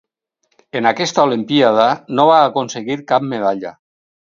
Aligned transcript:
En 0.79 0.89
aquesta 0.91 1.25
olimpíada 1.27 1.85
no 2.21 2.27
va 2.31 2.41
aconseguir 2.47 2.99
cap 3.15 3.31
medalla. 3.37 3.79